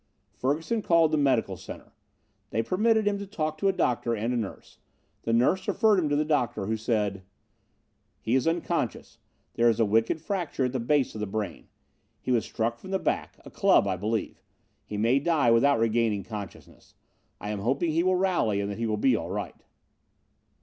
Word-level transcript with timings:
Ferguson 0.33 0.81
called 0.81 1.11
the 1.11 1.17
Medical 1.19 1.55
Center. 1.55 1.91
They 2.49 2.63
permitted 2.63 3.05
him 3.05 3.19
to 3.19 3.27
talk 3.27 3.59
to 3.59 3.67
a 3.67 3.71
doctor 3.71 4.15
and 4.15 4.33
a 4.33 4.35
nurse. 4.35 4.79
The 5.25 5.31
nurse 5.31 5.67
referred 5.67 5.99
him 5.99 6.09
to 6.09 6.15
the 6.15 6.25
doctor, 6.25 6.65
who 6.65 6.75
said: 6.75 7.21
"He 8.19 8.33
is 8.33 8.47
unconscious. 8.47 9.19
There 9.53 9.69
is 9.69 9.79
a 9.79 9.85
wicked 9.85 10.19
fracture 10.19 10.65
at 10.65 10.71
the 10.71 10.79
base 10.79 11.13
of 11.13 11.19
the 11.21 11.27
brain. 11.27 11.67
He 12.19 12.31
was 12.31 12.45
struck 12.45 12.79
from 12.79 12.89
the 12.89 12.97
back 12.97 13.37
a 13.45 13.51
club, 13.51 13.85
I 13.87 13.95
believe. 13.95 14.41
He 14.87 14.97
may 14.97 15.19
die 15.19 15.51
without 15.51 15.77
regaining 15.77 16.23
consciousness. 16.23 16.95
I 17.39 17.51
am 17.51 17.59
hoping 17.59 17.91
he 17.91 18.01
will 18.01 18.15
rally 18.15 18.59
and 18.59 18.71
that 18.71 18.79
he 18.79 18.87
will 18.87 18.97
be 18.97 19.15
all 19.15 19.29
right." 19.29 19.63